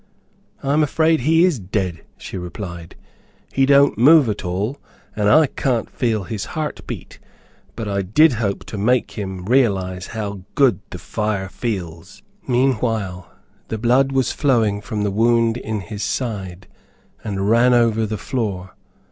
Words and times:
"I'm 0.63 0.81
afraid 0.81 1.19
he 1.19 1.45
is 1.45 1.59
dead," 1.59 2.01
she 2.17 2.35
replied, 2.35 2.95
he 3.53 3.67
don't 3.67 3.99
move 3.99 4.27
at 4.29 4.43
all, 4.43 4.77
and 5.15 5.29
I 5.29 5.45
can't 5.45 5.91
feel 5.91 6.23
his 6.23 6.43
heart 6.57 6.79
beat; 6.87 7.19
but 7.75 7.87
I 7.87 8.01
did 8.01 8.33
hope 8.41 8.63
to 8.65 8.79
make 8.79 9.11
him 9.11 9.45
realize 9.45 10.07
how 10.07 10.41
good 10.55 10.79
the 10.89 10.97
fire 10.97 11.49
feels." 11.49 12.23
Meanwhile, 12.47 13.31
the 13.67 13.77
blood 13.77 14.11
was 14.11 14.31
flowing 14.31 14.81
from 14.81 15.03
the 15.03 15.11
wound 15.11 15.55
in 15.57 15.81
his 15.81 16.01
side, 16.01 16.65
and 17.23 17.47
ran 17.47 17.75
over 17.75 18.07
the 18.07 18.17
floor. 18.17 18.75